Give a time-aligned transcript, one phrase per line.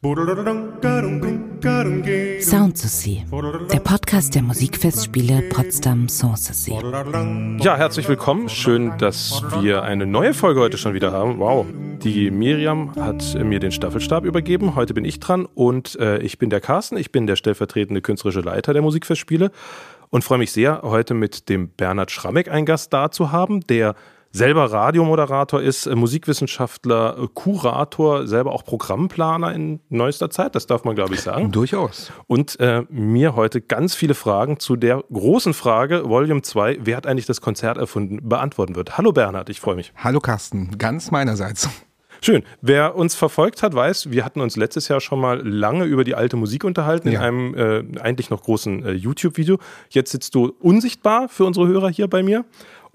[0.00, 0.12] Sound
[3.72, 6.78] der Podcast der Musikfestspiele Potsdam Sanssouci.
[7.58, 8.48] Ja, herzlich willkommen.
[8.48, 11.40] Schön, dass wir eine neue Folge heute schon wieder haben.
[11.40, 11.66] Wow.
[12.04, 14.76] Die Miriam hat mir den Staffelstab übergeben.
[14.76, 16.96] Heute bin ich dran und äh, ich bin der Carsten.
[16.96, 19.50] Ich bin der stellvertretende künstlerische Leiter der Musikfestspiele
[20.10, 23.96] und freue mich sehr, heute mit dem Bernhard Schrammeck einen Gast da zu haben, der
[24.30, 30.84] selber Radiomoderator ist, äh, Musikwissenschaftler, äh, Kurator, selber auch Programmplaner in neuester Zeit, das darf
[30.84, 31.52] man glaube ich sagen.
[31.52, 32.12] Durchaus.
[32.26, 37.06] Und äh, mir heute ganz viele Fragen zu der großen Frage, Volume 2, wer hat
[37.06, 38.98] eigentlich das Konzert erfunden, beantworten wird.
[38.98, 39.92] Hallo Bernhard, ich freue mich.
[39.96, 41.68] Hallo Carsten, ganz meinerseits.
[42.20, 42.42] Schön.
[42.60, 46.14] Wer uns verfolgt hat, weiß, wir hatten uns letztes Jahr schon mal lange über die
[46.14, 47.20] alte Musik unterhalten ja.
[47.20, 47.54] in einem
[47.94, 49.58] äh, eigentlich noch großen äh, YouTube-Video.
[49.90, 52.44] Jetzt sitzt du unsichtbar für unsere Hörer hier bei mir.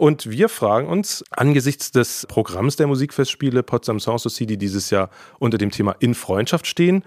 [0.03, 5.57] Und wir fragen uns angesichts des Programms der Musikfestspiele Potsdam Sound Society dieses Jahr unter
[5.57, 7.05] dem Thema In Freundschaft stehen,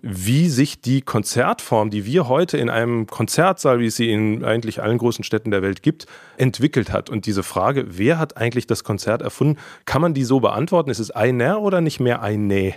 [0.00, 4.82] wie sich die Konzertform, die wir heute in einem Konzertsaal, wie es sie in eigentlich
[4.82, 7.10] allen großen Städten der Welt gibt, entwickelt hat.
[7.10, 10.90] Und diese Frage, wer hat eigentlich das Konzert erfunden, kann man die so beantworten?
[10.90, 12.74] Ist es einer oder nicht mehr ein Nee?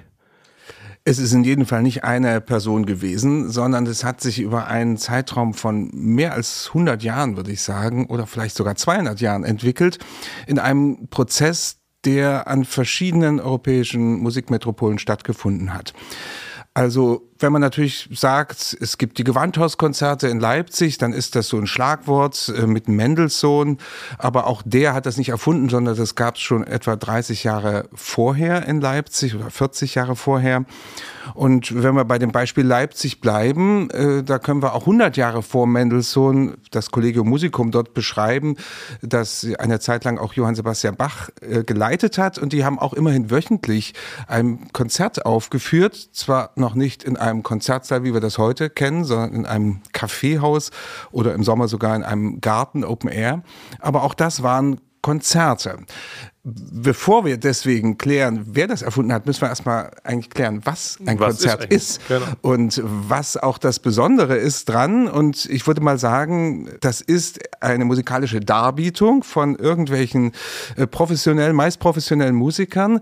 [1.08, 4.98] Es ist in jedem Fall nicht eine Person gewesen, sondern es hat sich über einen
[4.98, 10.00] Zeitraum von mehr als 100 Jahren, würde ich sagen, oder vielleicht sogar 200 Jahren entwickelt,
[10.48, 15.94] in einem Prozess, der an verschiedenen europäischen Musikmetropolen stattgefunden hat.
[16.74, 21.58] Also wenn man natürlich sagt, es gibt die Gewandhauskonzerte in Leipzig, dann ist das so
[21.58, 23.78] ein Schlagwort äh, mit Mendelssohn.
[24.18, 27.90] Aber auch der hat das nicht erfunden, sondern das gab es schon etwa 30 Jahre
[27.94, 30.66] vorher in Leipzig oder 40 Jahre vorher.
[31.34, 35.44] Und wenn wir bei dem Beispiel Leipzig bleiben, äh, da können wir auch 100 Jahre
[35.44, 38.56] vor Mendelssohn das Collegium Musicum dort beschreiben,
[39.02, 42.38] das eine Zeit lang auch Johann Sebastian Bach äh, geleitet hat.
[42.38, 43.94] Und die haben auch immerhin wöchentlich
[44.28, 49.34] ein Konzert aufgeführt, zwar noch nicht in einem Konzertsaal, wie wir das heute kennen, sondern
[49.34, 50.72] in einem Kaffeehaus
[51.12, 53.44] oder im Sommer sogar in einem Garten Open Air.
[53.80, 55.78] Aber auch das waren Konzerte.
[56.44, 61.20] Bevor wir deswegen klären, wer das erfunden hat, müssen wir erstmal eigentlich klären, was ein
[61.20, 62.08] was Konzert ist, ist.
[62.08, 62.26] Genau.
[62.42, 65.08] und was auch das Besondere ist dran.
[65.08, 70.32] Und ich würde mal sagen, das ist eine musikalische Darbietung von irgendwelchen
[70.76, 73.00] äh, professionellen, meist professionellen Musikern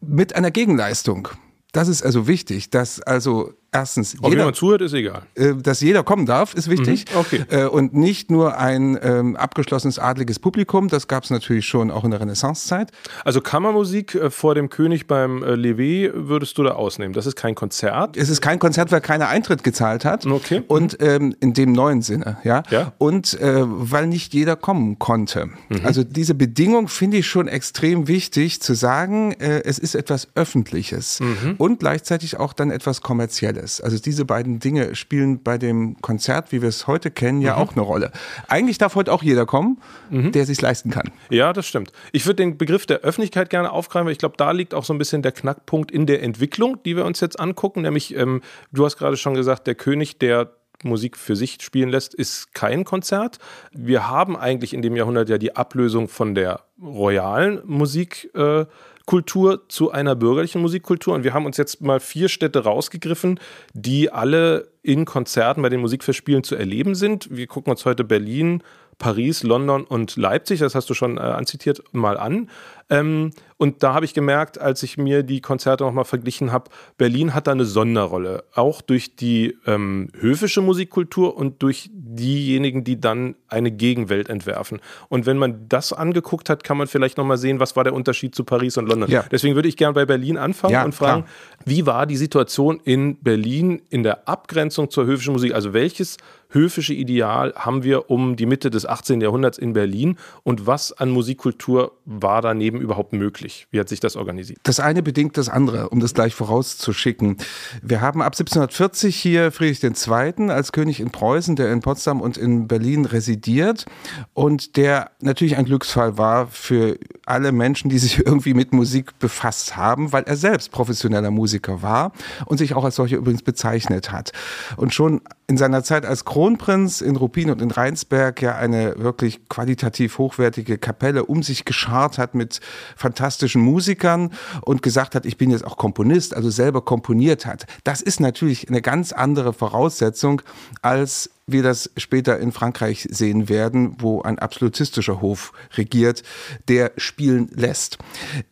[0.00, 1.28] mit einer Gegenleistung.
[1.70, 5.22] Das ist also wichtig, dass also erstens Ob jeder, jemand zuhört, ist egal.
[5.34, 7.06] Äh, dass jeder kommen darf, ist wichtig.
[7.12, 7.44] Mhm, okay.
[7.50, 12.04] Äh, und nicht nur ein ähm, abgeschlossenes adliges Publikum, das gab es natürlich schon auch
[12.04, 12.92] in der Renaissancezeit.
[13.24, 17.12] Also Kammermusik äh, vor dem König beim äh, Levé würdest du da ausnehmen.
[17.12, 18.16] Das ist kein Konzert?
[18.16, 20.24] Es ist kein Konzert, weil keiner Eintritt gezahlt hat.
[20.24, 20.62] Okay.
[20.68, 22.62] Und ähm, in dem neuen Sinne, ja.
[22.70, 22.92] ja.
[22.98, 25.46] Und weil nicht jeder kommen konnte.
[25.46, 25.80] Mhm.
[25.82, 31.54] Also diese Bedingung finde ich schon extrem wichtig zu sagen, es ist etwas Öffentliches mhm.
[31.58, 33.80] und gleichzeitig auch dann etwas Kommerzielles ist.
[33.80, 37.62] Also diese beiden Dinge spielen bei dem Konzert, wie wir es heute kennen, ja mhm.
[37.62, 38.12] auch eine Rolle.
[38.46, 39.80] Eigentlich darf heute auch jeder kommen,
[40.10, 40.30] mhm.
[40.30, 41.10] der sich leisten kann.
[41.30, 41.90] Ja, das stimmt.
[42.12, 44.94] Ich würde den Begriff der Öffentlichkeit gerne aufgreifen, weil ich glaube, da liegt auch so
[44.94, 47.82] ein bisschen der Knackpunkt in der Entwicklung, die wir uns jetzt angucken.
[47.82, 50.52] Nämlich, ähm, du hast gerade schon gesagt, der König, der
[50.82, 53.38] Musik für sich spielen lässt, ist kein Konzert.
[53.72, 58.30] Wir haben eigentlich in dem Jahrhundert ja die Ablösung von der royalen Musik.
[58.34, 58.66] Äh,
[59.04, 61.14] Musikkultur zu einer bürgerlichen Musikkultur.
[61.14, 63.38] Und wir haben uns jetzt mal vier Städte rausgegriffen,
[63.74, 67.28] die alle in Konzerten bei den Musikfestspielen zu erleben sind.
[67.30, 68.62] Wir gucken uns heute Berlin,
[68.98, 72.48] Paris, London und Leipzig, das hast du schon äh, anzitiert, mal an.
[72.90, 77.34] Ähm, und da habe ich gemerkt, als ich mir die Konzerte nochmal verglichen habe, Berlin
[77.34, 78.44] hat da eine Sonderrolle.
[78.54, 84.80] Auch durch die ähm, höfische Musikkultur und durch diejenigen, die dann eine Gegenwelt entwerfen.
[85.08, 88.34] Und wenn man das angeguckt hat, kann man vielleicht nochmal sehen, was war der Unterschied
[88.34, 89.10] zu Paris und London.
[89.10, 89.24] Ja.
[89.30, 91.64] Deswegen würde ich gerne bei Berlin anfangen ja, und fragen, klar.
[91.64, 95.54] wie war die Situation in Berlin in der Abgrenzung zur höfischen Musik?
[95.54, 96.18] Also welches
[96.54, 99.20] höfische Ideal haben wir um die Mitte des 18.
[99.20, 103.66] Jahrhunderts in Berlin und was an Musikkultur war daneben überhaupt möglich?
[103.70, 104.58] Wie hat sich das organisiert?
[104.62, 107.36] Das eine bedingt das andere, um das gleich vorauszuschicken.
[107.82, 110.50] Wir haben ab 1740 hier Friedrich II.
[110.50, 113.86] als König in Preußen, der in Potsdam und in Berlin residiert
[114.32, 119.76] und der natürlich ein Glücksfall war für alle Menschen, die sich irgendwie mit Musik befasst
[119.76, 122.12] haben, weil er selbst professioneller Musiker war
[122.46, 124.32] und sich auch als solcher übrigens bezeichnet hat.
[124.76, 129.48] Und schon in seiner Zeit als Kronprinz in Ruppin und in Rheinsberg ja eine wirklich
[129.48, 132.60] qualitativ hochwertige Kapelle um sich geschart hat mit
[132.96, 134.30] fantastischen Musikern
[134.62, 137.66] und gesagt hat, ich bin jetzt auch Komponist, also selber komponiert hat.
[137.84, 140.40] Das ist natürlich eine ganz andere Voraussetzung
[140.80, 146.22] als wir das später in Frankreich sehen werden, wo ein absolutistischer Hof regiert,
[146.68, 147.98] der spielen lässt.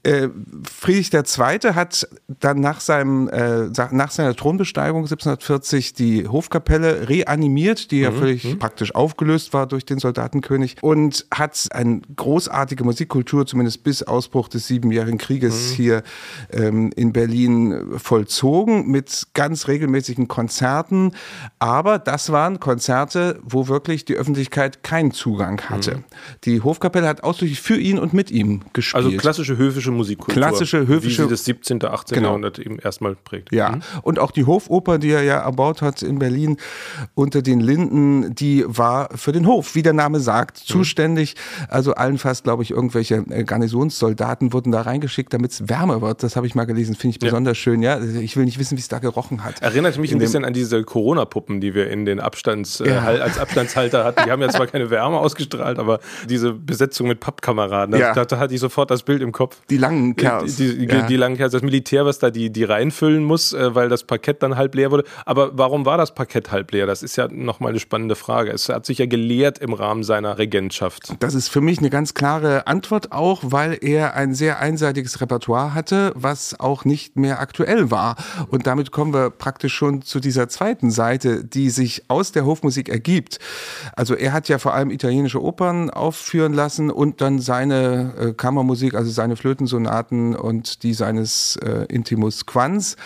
[0.02, 0.28] Äh,
[0.70, 1.74] Friedrich II.
[1.74, 8.18] hat dann nach, seinem, äh, nach seiner Thronbesteigung 1740 die Hofkapelle reanimiert, die ja mhm.
[8.18, 8.58] völlig mhm.
[8.58, 14.66] praktisch aufgelöst war durch den Soldatenkönig und hat eine großartige Musikkultur, zumindest bis Ausbruch des
[14.66, 15.74] Siebenjährigen Krieges mhm.
[15.76, 16.02] hier
[16.50, 21.12] ähm, in Berlin vollzogen mit ganz regelmäßigen Konzerten.
[21.58, 25.96] Aber das waren Konzerte, wo wirklich die Öffentlichkeit keinen Zugang hatte.
[25.96, 26.04] Mhm.
[26.44, 29.04] Die Hofkapelle hat ausdrücklich für ihn und mit ihm gespielt.
[29.04, 30.34] Also klassische höfische Musikkultur.
[30.34, 31.22] Klassische höfische.
[31.22, 32.16] Wie sie das 17., 18.
[32.16, 32.28] Genau.
[32.28, 33.52] Jahrhundert eben erstmal prägt.
[33.52, 33.70] Ja.
[33.70, 33.82] Mhm.
[34.02, 36.56] Und auch die Hofoper, die er ja erbaut hat in Berlin
[37.14, 40.72] unter den Linden, die war für den Hof, wie der Name sagt, mhm.
[40.72, 41.34] zuständig.
[41.68, 46.22] Also allenfalls, glaube ich, irgendwelche äh, Garnisonssoldaten wurden da reingeschickt, damit es wärmer wird.
[46.22, 47.62] Das habe ich mal gelesen, finde ich besonders ja.
[47.62, 47.82] schön.
[47.82, 49.60] Ja, ich will nicht wissen, wie es da gerochen hat.
[49.62, 53.12] Erinnert mich ein bisschen an diese Corona-Puppen, die wir in den Abstands, äh, ja.
[53.12, 54.22] äh, als Abstandshalter hatten.
[54.24, 58.14] Die haben ja zwar keine Wärme ausgestrahlt, aber diese Besetzung mit Pappkameraden, ja.
[58.14, 59.58] da, da, hatte ich sofort das Bild im Kopf.
[59.70, 60.56] Die langen Kerls.
[60.56, 63.74] Die, die, die, die langen Kerls, das Militär, was da die, die reinfüllen muss, äh,
[63.74, 65.04] weil das Parkett dann halb leer wurde.
[65.26, 66.86] Aber warum war das Parkett halb leer?
[66.86, 68.50] Das ist ja nochmal eine spannende Frage.
[68.50, 71.14] Es hat sich ja gelehrt im Rahmen seiner Regentschaft.
[71.20, 75.74] Das ist für mich eine ganz klare Antwort auch, weil er ein sehr einseitiges Repertoire
[75.74, 78.16] hatte, was auch nicht mehr aktuell war.
[78.48, 82.88] Und damit kommen wir praktisch schon zu dieser zweiten Seite, die sich aus der Hofmusik
[82.88, 83.38] ergibt.
[83.96, 88.94] Also er hat ja vor allem italienische Opern aufführen lassen und dann seine äh, Kammermusik,
[88.94, 92.96] also seine Flötensonaten und die seines äh, Intimus Quans.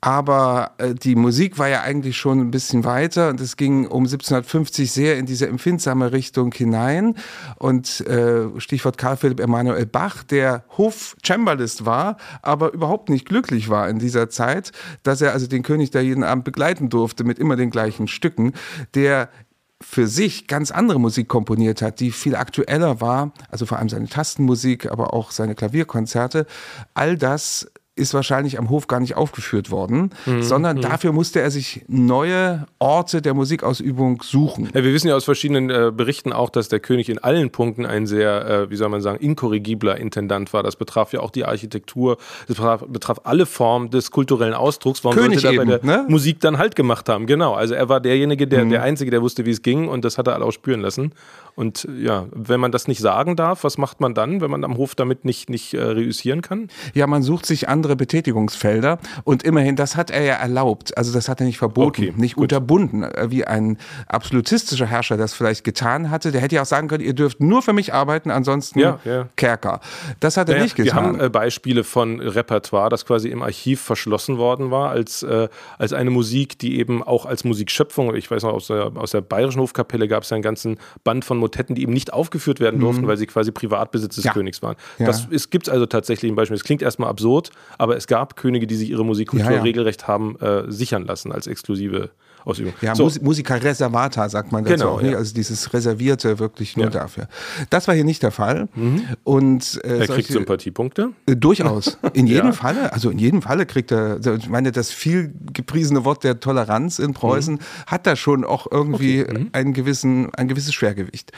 [0.00, 4.04] Aber äh, die Musik war ja eigentlich schon ein bisschen weiter und es ging um
[4.04, 7.16] 1750 sehr in diese empfindsame Richtung hinein.
[7.56, 13.88] Und äh, Stichwort Karl Philipp Emanuel Bach, der Hof-Cembalist war, aber überhaupt nicht glücklich war
[13.88, 14.72] in dieser Zeit,
[15.02, 18.52] dass er also den König da jeden Abend begleiten durfte mit immer den gleichen Stücken,
[18.94, 19.28] der
[19.82, 24.08] für sich ganz andere Musik komponiert hat, die viel aktueller war, also vor allem seine
[24.08, 26.46] Tastenmusik, aber auch seine Klavierkonzerte.
[26.92, 30.42] All das ist wahrscheinlich am Hof gar nicht aufgeführt worden, mhm.
[30.42, 30.82] sondern mhm.
[30.82, 34.68] dafür musste er sich neue Orte der Musikausübung suchen.
[34.74, 37.84] Ja, wir wissen ja aus verschiedenen äh, Berichten auch, dass der König in allen Punkten
[37.84, 40.62] ein sehr, äh, wie soll man sagen, inkorrigibler Intendant war.
[40.62, 42.16] Das betraf ja auch die Architektur,
[42.46, 45.04] das betraf, betraf alle Formen des kulturellen Ausdrucks.
[45.04, 46.06] Warum König sollte er bei der ne?
[46.08, 47.26] Musik dann Halt gemacht haben?
[47.26, 48.70] Genau, also er war derjenige, der, mhm.
[48.70, 51.12] der Einzige, der wusste, wie es ging und das hat er alle auch spüren lassen.
[51.54, 54.76] Und ja, wenn man das nicht sagen darf, was macht man dann, wenn man am
[54.76, 56.68] Hof damit nicht, nicht äh, reüssieren kann?
[56.94, 60.96] Ja, man sucht sich andere Betätigungsfelder und immerhin, das hat er ja erlaubt.
[60.98, 62.42] Also das hat er nicht verboten, okay, nicht gut.
[62.42, 66.30] unterbunden, äh, wie ein absolutistischer Herrscher das vielleicht getan hatte.
[66.30, 69.28] Der hätte ja auch sagen können, ihr dürft nur für mich arbeiten, ansonsten ja, ja.
[69.36, 69.80] Kerker.
[70.20, 70.94] Das hat er naja, nicht getan.
[70.94, 75.48] Wir haben äh, Beispiele von Repertoire, das quasi im Archiv verschlossen worden war, als, äh,
[75.78, 79.22] als eine Musik, die eben auch als Musikschöpfung, ich weiß noch, aus der, aus der
[79.22, 82.78] Bayerischen Hofkapelle gab es ja einen ganzen Band von Motetten, die eben nicht aufgeführt werden
[82.78, 83.08] durften, mhm.
[83.08, 84.32] weil sie quasi Privatbesitz des ja.
[84.34, 84.76] Königs waren.
[84.98, 86.56] Das gibt es also tatsächlich ein Beispiel.
[86.56, 90.36] Es klingt erstmal absurd, aber es gab Könige, die sich ihre Musikkultur ja, regelrecht haben
[90.40, 92.10] äh, sichern lassen als exklusive
[92.44, 92.72] Ausübung.
[92.80, 93.10] Ja, so.
[93.20, 95.16] Musiker Reservata sagt man dazu genau, auch, ja.
[95.16, 96.90] also dieses Reservierte wirklich nur ja.
[96.90, 97.28] dafür.
[97.70, 98.68] Das war hier nicht der Fall.
[98.74, 99.04] Mhm.
[99.24, 101.10] Und, äh, er kriegt Sympathiepunkte?
[101.26, 101.98] Äh, durchaus.
[102.12, 102.52] In jedem ja.
[102.52, 106.40] Falle, also in jedem Falle kriegt er, also ich meine, das viel gepriesene Wort der
[106.40, 107.60] Toleranz in Preußen mhm.
[107.86, 109.38] hat da schon auch irgendwie okay.
[109.38, 109.48] mhm.
[109.52, 111.32] einen gewissen, ein gewisses Schwergewicht.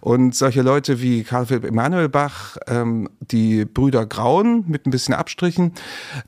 [0.00, 5.14] Und solche Leute wie Karl Philipp Emanuel Bach, ähm, die Brüder Graun mit ein bisschen
[5.14, 5.72] Abstrichen,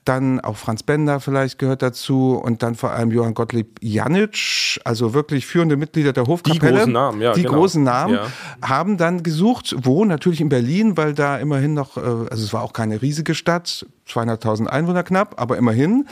[0.05, 4.79] dann auch Franz Bender vielleicht gehört dazu und dann vor allem Johann Gottlieb Janne Janitsch,
[4.85, 7.55] also wirklich führende Mitglieder der Hofkapelle, die großen Namen, ja, die genau.
[7.55, 8.27] großen Namen ja.
[8.63, 12.63] haben dann gesucht, wo natürlich in Berlin, weil da immerhin noch, äh, also es war
[12.63, 16.07] auch keine riesige Stadt, 200.000 Einwohner knapp, aber immerhin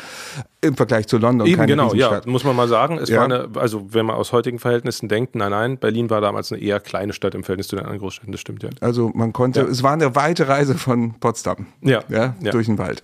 [0.61, 2.99] im Vergleich zu London Eben genau, ja, muss man mal sagen.
[2.99, 3.19] Es ja.
[3.19, 6.61] war eine, also wenn man aus heutigen Verhältnissen denkt, nein, nein, Berlin war damals eine
[6.61, 8.71] eher kleine Stadt im Verhältnis zu den anderen Großstädten, das stimmt ja.
[8.81, 9.67] Also man konnte, ja.
[9.67, 12.02] es war eine weite Reise von Potsdam, ja.
[12.09, 13.02] Ja, ja, durch den Wald.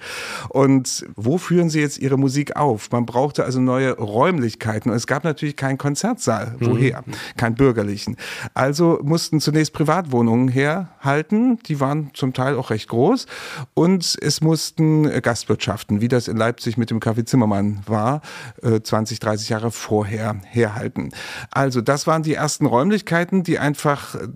[0.48, 2.90] Und wo führen Sie jetzt Ihre Musik auf?
[2.90, 7.02] Man brauchte also neue Räumlichkeiten und es gab natürlich keinen Konzertsaal, woher?
[7.06, 7.12] Mhm.
[7.36, 8.16] Keinen bürgerlichen.
[8.54, 13.26] Also mussten zunächst Privatwohnungen herhalten, die waren zum Teil auch recht groß
[13.74, 14.83] und es mussten
[15.22, 18.22] Gastwirtschaften, wie das in Leipzig mit dem Café Zimmer Zimmermann war,
[18.62, 21.10] 20, äh, 30 Jahre vorher herhalten.
[21.50, 24.28] Also das waren die ersten Räumlichkeiten, die einfach äh,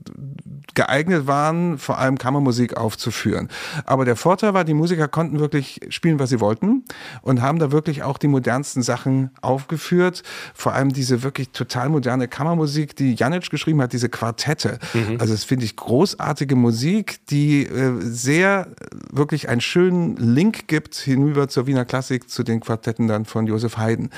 [0.75, 3.49] geeignet waren, vor allem Kammermusik aufzuführen.
[3.85, 6.85] Aber der Vorteil war, die Musiker konnten wirklich spielen, was sie wollten
[7.23, 10.23] und haben da wirklich auch die modernsten Sachen aufgeführt.
[10.55, 14.79] Vor allem diese wirklich total moderne Kammermusik, die Janic geschrieben hat, diese Quartette.
[14.93, 15.17] Mhm.
[15.19, 18.69] Also das finde ich großartige Musik, die äh, sehr
[19.11, 23.77] wirklich einen schönen Link gibt hinüber zur Wiener Klassik, zu den Quartetten dann von Josef
[23.77, 24.11] Haydn.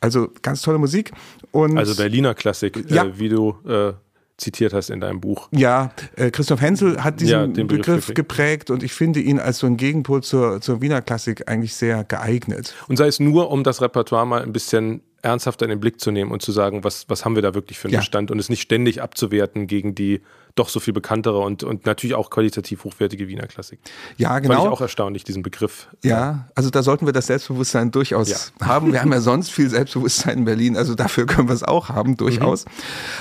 [0.00, 1.12] Also ganz tolle Musik.
[1.52, 3.04] Und also Berliner Klassik, ja.
[3.04, 3.92] äh, wie du äh
[4.40, 5.48] zitiert hast in deinem Buch.
[5.52, 9.58] Ja, äh, Christoph Hensel hat diesen ja, Begriff, Begriff geprägt und ich finde ihn als
[9.58, 12.74] so ein Gegenpol zur, zur Wiener Klassik eigentlich sehr geeignet.
[12.88, 16.10] Und sei es nur, um das Repertoire mal ein bisschen ernsthafter in den Blick zu
[16.10, 18.00] nehmen und zu sagen, was, was haben wir da wirklich für einen ja.
[18.00, 20.22] Bestand und es nicht ständig abzuwerten gegen die
[20.54, 23.78] doch so viel bekanntere und, und natürlich auch qualitativ hochwertige Wiener Klassik.
[24.16, 24.54] Ja, genau.
[24.54, 25.88] Fand ich auch erstaunlich, diesen Begriff.
[26.02, 28.36] Ja, also da sollten wir das Selbstbewusstsein durchaus ja.
[28.66, 28.92] haben.
[28.92, 32.16] Wir haben ja sonst viel Selbstbewusstsein in Berlin, also dafür können wir es auch haben,
[32.16, 32.64] durchaus.
[32.64, 32.70] Mhm.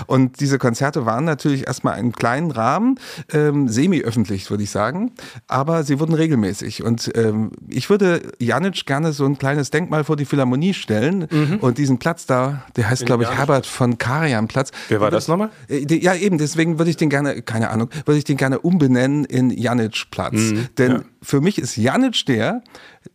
[0.08, 3.00] Und diese Konzerte waren natürlich erstmal einen kleinen Rahmen,
[3.32, 5.12] ähm, semi-öffentlich, würde ich sagen,
[5.48, 6.84] aber sie wurden regelmäßig.
[6.84, 11.58] Und ähm, ich würde Janic gerne so ein kleines Denkmal vor die Philharmonie stellen mhm.
[11.60, 14.72] und diesen Platz da, der heißt, glaube ich, Herbert von Karajan Platz.
[14.88, 15.50] Wer war das nochmal?
[15.68, 18.60] Äh, ja, eben, deswegen würde ich den gerne gerne, keine Ahnung, würde ich den gerne
[18.60, 20.34] umbenennen in Janitsch-Platz.
[20.34, 21.02] Mhm, Denn ja.
[21.22, 22.64] für mich ist Janitsch der,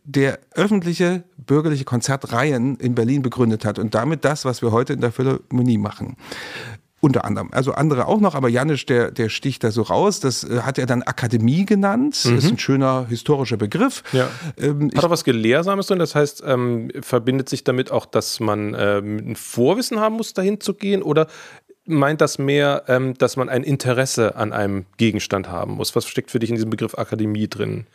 [0.03, 5.01] der öffentliche bürgerliche Konzertreihen in Berlin begründet hat und damit das, was wir heute in
[5.01, 6.17] der Philharmonie machen.
[7.01, 7.49] Unter anderem.
[7.51, 10.21] Also andere auch noch, aber Janisch, der, der sticht da so raus.
[10.21, 12.19] Das äh, hat er dann Akademie genannt.
[12.25, 12.35] Mhm.
[12.35, 14.01] Das ist ein schöner historischer Begriff.
[14.11, 14.27] Ja.
[14.57, 15.99] Ähm, hat auch was Gelehrsames drin.
[15.99, 20.59] Das heißt, ähm, verbindet sich damit auch, dass man ähm, ein Vorwissen haben muss, dahin
[20.59, 21.03] zu gehen?
[21.03, 21.27] Oder
[21.85, 25.95] meint das mehr, ähm, dass man ein Interesse an einem Gegenstand haben muss?
[25.95, 27.85] Was steckt für dich in diesem Begriff Akademie drin?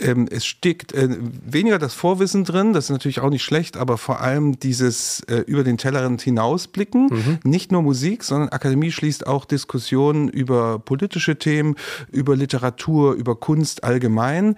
[0.00, 1.08] Ähm, es steckt äh,
[1.44, 5.38] weniger das Vorwissen drin, das ist natürlich auch nicht schlecht, aber vor allem dieses äh,
[5.46, 7.08] über den Tellerrand hinausblicken.
[7.10, 7.38] Mhm.
[7.44, 11.76] Nicht nur Musik, sondern Akademie schließt auch Diskussionen über politische Themen,
[12.10, 14.56] über Literatur, über Kunst allgemein.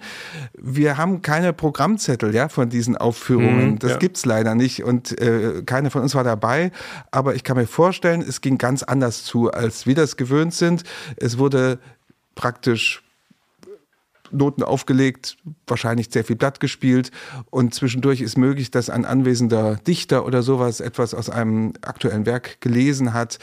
[0.59, 3.71] Wir haben keine Programmzettel ja, von diesen Aufführungen.
[3.71, 3.97] Mhm, das ja.
[3.97, 6.71] gibt's leider nicht und äh, keiner von uns war dabei.
[7.11, 10.83] Aber ich kann mir vorstellen, es ging ganz anders zu, als wir das gewöhnt sind.
[11.17, 11.79] Es wurde
[12.35, 13.02] praktisch
[14.33, 15.37] Noten aufgelegt,
[15.67, 17.11] wahrscheinlich sehr viel Blatt gespielt
[17.49, 22.61] und zwischendurch ist möglich, dass ein anwesender Dichter oder sowas etwas aus einem aktuellen Werk
[22.61, 23.39] gelesen hat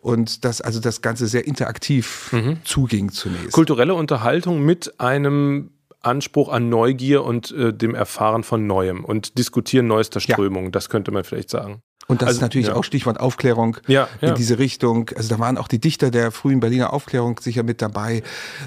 [0.00, 2.58] und dass also das Ganze sehr interaktiv mhm.
[2.64, 3.52] zuging zunächst.
[3.52, 5.70] Kulturelle Unterhaltung mit einem
[6.02, 10.70] Anspruch an Neugier und äh, dem Erfahren von Neuem und Diskutieren neuester Strömungen, ja.
[10.70, 11.82] das könnte man vielleicht sagen.
[12.10, 12.74] Und das also, ist natürlich ja.
[12.74, 14.28] auch Stichwort Aufklärung ja, ja.
[14.30, 15.10] in diese Richtung.
[15.16, 18.22] Also da waren auch die Dichter der frühen Berliner Aufklärung sicher mit dabei.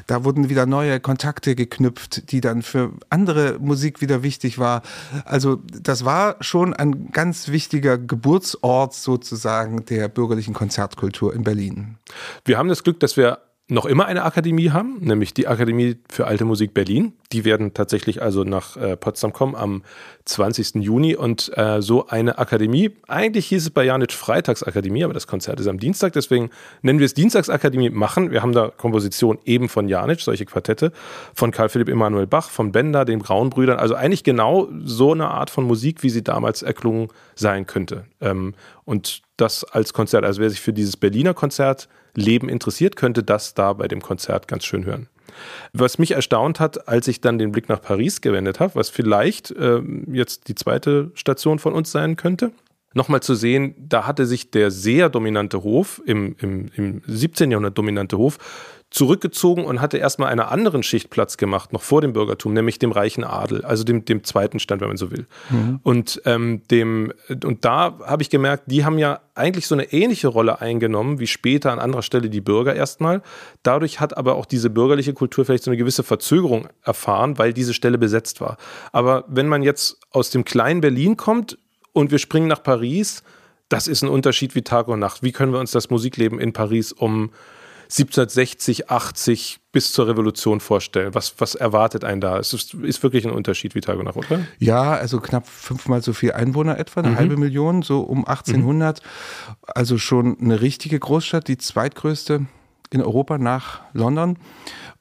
[0.08, 4.82] Da wurden wieder neue Kontakte geknüpft, die dann für andere Musik wieder wichtig war.
[5.26, 11.98] Also das war schon ein ganz wichtiger Geburtsort sozusagen der bürgerlichen Konzertkultur in Berlin.
[12.46, 16.28] Wir haben das Glück, dass wir noch immer eine Akademie haben, nämlich die Akademie für
[16.28, 17.14] Alte Musik Berlin.
[17.32, 19.84] Die werden tatsächlich also nach äh, Potsdam kommen am
[20.26, 20.76] 20.
[20.84, 25.62] Juni und äh, so eine Akademie, eigentlich hieß es bei Janitsch Freitagsakademie, aber das Konzert
[25.62, 26.50] ist am Dienstag, deswegen
[26.82, 28.32] nennen wir es Dienstagsakademie machen.
[28.32, 30.92] Wir haben da Komposition eben von Janitsch, solche Quartette,
[31.34, 35.50] von Karl Philipp Emanuel Bach, von Bender, den Braunbrüdern, also eigentlich genau so eine Art
[35.50, 38.06] von Musik, wie sie damals erklungen sein könnte.
[38.20, 38.56] Ähm,
[38.86, 43.54] und das als Konzert, also wer sich für dieses Berliner Konzert Leben interessiert, könnte das
[43.54, 45.08] da bei dem Konzert ganz schön hören.
[45.72, 49.52] Was mich erstaunt hat, als ich dann den Blick nach Paris gewendet habe, was vielleicht
[49.52, 52.52] äh, jetzt die zweite Station von uns sein könnte,
[52.94, 57.52] nochmal zu sehen, da hatte sich der sehr dominante Hof, im, im, im 17.
[57.52, 58.38] Jahrhundert dominante Hof,
[58.94, 62.92] zurückgezogen und hatte erstmal einer anderen Schicht Platz gemacht, noch vor dem Bürgertum, nämlich dem
[62.92, 65.26] reichen Adel, also dem, dem zweiten Stand, wenn man so will.
[65.50, 65.80] Mhm.
[65.82, 67.12] Und, ähm, dem,
[67.44, 71.26] und da habe ich gemerkt, die haben ja eigentlich so eine ähnliche Rolle eingenommen wie
[71.26, 73.24] später an anderer Stelle die Bürger erstmal.
[73.64, 77.74] Dadurch hat aber auch diese bürgerliche Kultur vielleicht so eine gewisse Verzögerung erfahren, weil diese
[77.74, 78.58] Stelle besetzt war.
[78.92, 81.58] Aber wenn man jetzt aus dem kleinen Berlin kommt
[81.94, 83.24] und wir springen nach Paris,
[83.70, 85.24] das ist ein Unterschied wie Tag und Nacht.
[85.24, 87.32] Wie können wir uns das Musikleben in Paris um
[87.84, 91.14] 1760, 80 bis zur Revolution vorstellen?
[91.14, 92.38] Was, was erwartet einen da?
[92.40, 94.46] Es ist, ist wirklich ein Unterschied wie Tag und Nacht, oder?
[94.60, 97.18] Ja, also knapp fünfmal so viel Einwohner etwa, eine mhm.
[97.18, 99.02] halbe Million, so um 1800.
[99.02, 99.56] Mhm.
[99.68, 102.46] Also schon eine richtige Großstadt, die zweitgrößte
[102.90, 104.38] in Europa nach London.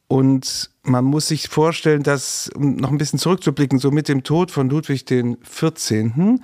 [0.09, 4.51] Und man muss sich vorstellen, dass, um noch ein bisschen zurückzublicken, so mit dem Tod
[4.51, 6.43] von Ludwig den 14.,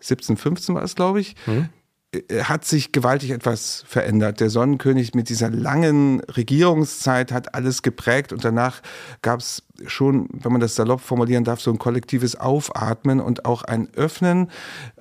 [0.00, 1.68] 1715 war es, glaube ich, mhm.
[2.12, 4.40] Äh, hat sich gewaltig etwas verändert.
[4.40, 8.82] Der Sonnenkönig mit dieser langen Regierungszeit hat alles geprägt und danach
[9.22, 13.62] gab es schon, wenn man das salopp formulieren darf, so ein kollektives Aufatmen und auch
[13.62, 14.48] ein Öffnen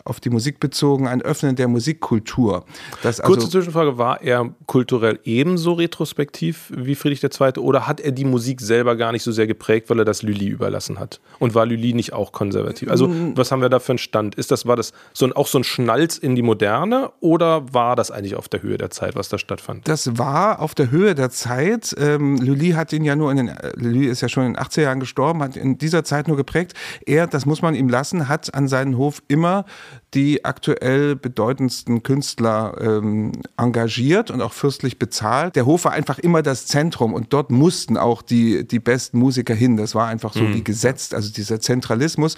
[0.06, 2.66] auf die Musik bezogen, ein Öffnen der Musikkultur.
[3.04, 7.60] Das also Kurze Zwischenfrage, war er kulturell ebenso retrospektiv wie Friedrich II.
[7.60, 10.48] oder hat er die Musik selber gar nicht so sehr geprägt, weil er das Lully
[10.48, 11.20] überlassen hat?
[11.38, 12.90] Und war Lully nicht auch konservativ?
[12.90, 13.34] Also mm.
[13.36, 14.36] was haben wir da für einen Stand?
[14.36, 17.96] Ist das, war das so ein, auch so ein Schnalz in die Moderne oder war
[17.96, 19.88] das eigentlich auf der Höhe der Zeit, was da stattfand?
[19.88, 21.96] Das war auf der Höhe der Zeit.
[21.98, 24.82] Ähm, Lully hat ihn ja nur in den, Lully ist ja schon in den 80er
[24.82, 26.74] Jahren gestorben, hat in dieser Zeit nur geprägt.
[27.06, 29.66] Er, das muss man ihm lassen, hat an seinen Hof immer
[30.14, 35.56] die aktuell bedeutendsten Künstler ähm, engagiert und auch fürstlich bezahlt.
[35.56, 39.54] Der Hof war einfach immer das Zentrum und dort mussten auch die, die besten Musiker
[39.54, 39.78] hin.
[39.78, 40.56] Das war einfach so mhm.
[40.56, 42.38] wie gesetzt, also dieser Zentralismus.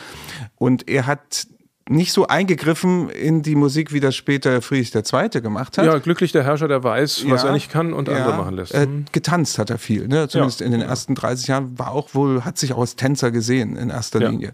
[0.58, 1.48] Und er hat
[1.90, 5.42] nicht so eingegriffen in die Musik, wie das später Friedrich II.
[5.42, 5.86] gemacht hat.
[5.86, 8.74] Ja, glücklich der Herrscher, der weiß, was er nicht kann und ja, andere machen lässt.
[8.74, 10.28] Äh, getanzt hat er viel, ne?
[10.28, 10.68] zumindest ja.
[10.68, 13.90] in den ersten 30 Jahren war auch wohl, hat sich auch als Tänzer gesehen in
[13.90, 14.54] erster Linie.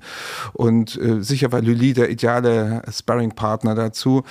[0.54, 4.24] Und äh, sicher war Lully der ideale Sparring-Partner dazu,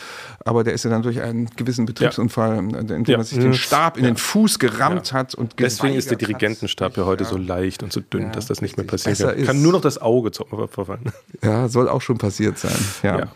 [0.44, 3.98] aber der ist ja dann durch einen gewissen Betriebsunfall, in dem man sich den Stab
[3.98, 7.92] in den Fuß gerammt hat und Deswegen ist der Dirigentenstab ja heute so leicht und
[7.92, 9.18] so dünn, dass das nicht mehr passiert.
[9.18, 9.44] Kann.
[9.44, 10.30] kann nur noch das Auge
[10.68, 11.12] verfallen.
[11.42, 12.85] Ja, soll auch schon passiert sein.
[13.02, 13.18] Ja.
[13.18, 13.26] ja.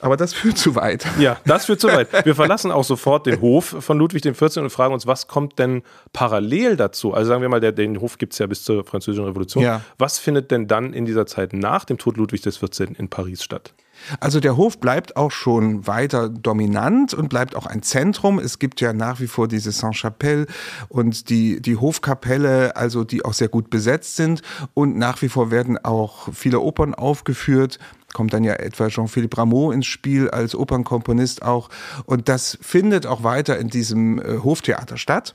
[0.00, 1.06] Aber das führt zu weit.
[1.18, 2.08] Ja, das führt zu weit.
[2.24, 4.58] Wir verlassen auch sofort den Hof von Ludwig XIV.
[4.58, 7.14] und fragen uns, was kommt denn parallel dazu?
[7.14, 9.62] Also sagen wir mal, der, den Hof gibt es ja bis zur Französischen Revolution.
[9.62, 9.82] Ja.
[9.98, 12.98] Was findet denn dann in dieser Zeit nach dem Tod Ludwig XIV.
[12.98, 13.72] in Paris statt?
[14.20, 18.38] Also der Hof bleibt auch schon weiter dominant und bleibt auch ein Zentrum.
[18.38, 20.46] Es gibt ja nach wie vor diese Saint-Chapelle
[20.88, 24.42] und die, die Hofkapelle, also die auch sehr gut besetzt sind.
[24.74, 27.78] Und nach wie vor werden auch viele Opern aufgeführt
[28.12, 31.68] kommt dann ja etwa Jean-Philippe Rameau ins Spiel als Opernkomponist auch.
[32.06, 35.34] Und das findet auch weiter in diesem äh, Hoftheater statt.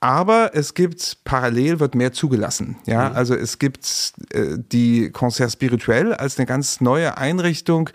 [0.00, 2.76] Aber es gibt parallel wird mehr zugelassen.
[2.86, 3.16] Ja, mhm.
[3.16, 7.90] also es gibt äh, die Concert Spirituel als eine ganz neue Einrichtung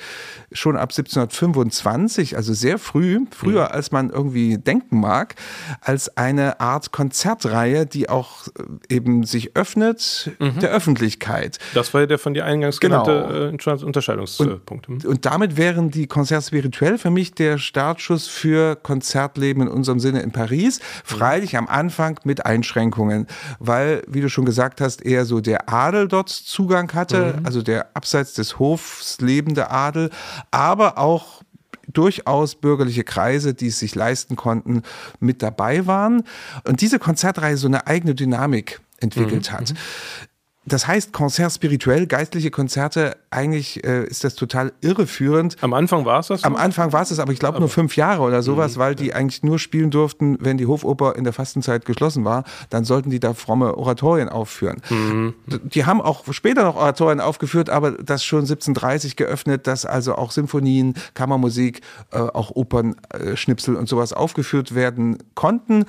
[0.51, 3.71] schon ab 1725, also sehr früh, früher mhm.
[3.71, 5.35] als man irgendwie denken mag,
[5.79, 10.59] als eine Art Konzertreihe, die auch äh, eben sich öffnet mhm.
[10.59, 11.57] der Öffentlichkeit.
[11.73, 13.05] Das war ja der von dir eingangs genau.
[13.05, 14.89] genannte äh, Unterscheidungspunkt.
[14.89, 20.01] Und, und damit wären die Concert Spirituel für mich der Startschuss für Konzertleben in unserem
[20.01, 20.81] Sinne in Paris.
[21.05, 23.27] Freilich am Anfang Anfang mit Einschränkungen,
[23.59, 27.45] weil, wie du schon gesagt hast, eher so der Adel dort Zugang hatte, mhm.
[27.45, 30.09] also der abseits des Hofs lebende Adel,
[30.49, 31.43] aber auch
[31.87, 34.81] durchaus bürgerliche Kreise, die es sich leisten konnten,
[35.19, 36.23] mit dabei waren.
[36.67, 39.53] Und diese Konzertreihe so eine eigene Dynamik entwickelt mhm.
[39.53, 39.73] hat.
[40.65, 45.57] Das heißt, Konzert spirituell, geistliche Konzerte, eigentlich äh, ist das total irreführend.
[45.61, 46.41] Am Anfang war es das?
[46.41, 46.47] So?
[46.47, 48.79] Am Anfang war es das, aber ich glaube nur fünf Jahre oder sowas, mhm.
[48.79, 52.45] weil die eigentlich nur spielen durften, wenn die Hofoper in der Fastenzeit geschlossen war.
[52.69, 54.81] Dann sollten die da fromme Oratorien aufführen.
[54.89, 55.33] Mhm.
[55.63, 60.31] Die haben auch später noch Oratorien aufgeführt, aber das schon 1730 geöffnet, dass also auch
[60.31, 65.85] Symphonien, Kammermusik, äh, auch Opernschnipsel äh, und sowas aufgeführt werden konnten.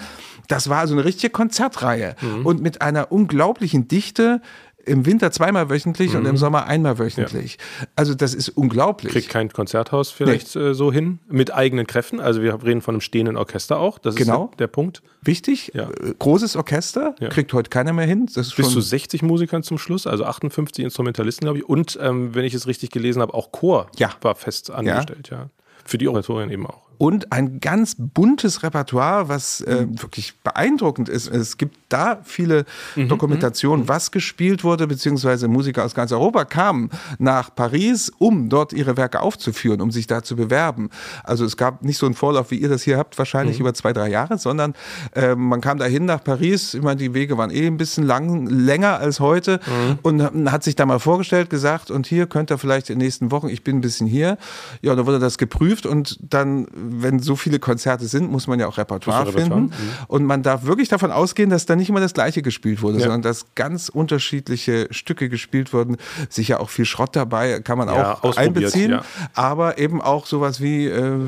[0.49, 2.45] Das war also eine richtige Konzertreihe mhm.
[2.45, 4.41] und mit einer unglaublichen Dichte
[4.87, 6.19] im Winter zweimal wöchentlich mhm.
[6.19, 6.37] und im mhm.
[6.37, 7.59] Sommer einmal wöchentlich.
[7.81, 7.87] Ja.
[7.97, 9.13] Also das ist unglaublich.
[9.13, 10.63] Kriegt kein Konzerthaus vielleicht nee.
[10.63, 12.21] äh, so hin mit eigenen Kräften.
[12.21, 13.99] Also wir reden von einem stehenden Orchester auch.
[13.99, 14.51] Das genau.
[14.51, 15.03] ist der Punkt.
[15.23, 15.73] Wichtig.
[15.75, 15.91] Ja.
[15.91, 17.29] Äh, großes Orchester ja.
[17.29, 18.27] kriegt heute keiner mehr hin.
[18.35, 21.69] Das ist Bis zu 60 Musikern zum Schluss, also 58 Instrumentalisten glaube ich.
[21.69, 23.89] Und ähm, wenn ich es richtig gelesen habe, auch Chor
[24.21, 25.31] war fest angestellt.
[25.31, 25.51] Ja.
[25.85, 30.03] Für die Oratorien eben auch und ein ganz buntes Repertoire, was äh, mhm.
[30.03, 31.29] wirklich beeindruckend ist.
[31.29, 32.65] Es gibt da viele
[32.97, 33.89] mhm, Dokumentationen, mhm.
[33.89, 39.21] was gespielt wurde, beziehungsweise Musiker aus ganz Europa kamen nach Paris, um dort ihre Werke
[39.21, 40.91] aufzuführen, um sich da zu bewerben.
[41.23, 43.63] Also es gab nicht so einen Vorlauf, wie ihr das hier habt, wahrscheinlich mhm.
[43.63, 44.75] über zwei, drei Jahre, sondern
[45.15, 46.75] äh, man kam dahin nach Paris.
[46.75, 49.99] Ich meine, die Wege waren eh ein bisschen lang, länger als heute mhm.
[50.03, 53.31] und hat sich da mal vorgestellt, gesagt, und hier könnt ihr vielleicht in den nächsten
[53.31, 54.39] Wochen, ich bin ein bisschen hier.
[54.83, 56.67] Ja, und dann wurde das geprüft und dann
[57.03, 59.61] wenn so viele Konzerte sind, muss man ja auch Repertoire, Repertoire?
[59.61, 59.65] finden.
[59.67, 60.05] Mhm.
[60.09, 63.05] Und man darf wirklich davon ausgehen, dass da nicht immer das Gleiche gespielt wurde, ja.
[63.05, 65.97] sondern dass ganz unterschiedliche Stücke gespielt wurden.
[66.29, 68.93] Sicher auch viel Schrott dabei, kann man ja, auch einbeziehen.
[68.93, 69.05] Ja.
[69.35, 71.19] Aber eben auch sowas wie äh,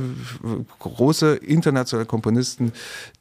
[0.79, 2.72] große internationale Komponisten,